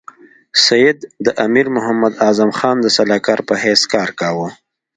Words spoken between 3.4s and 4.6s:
په حیث کار کاوه.